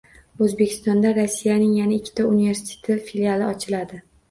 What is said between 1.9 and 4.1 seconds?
ikkita universiteti filiali ochiladi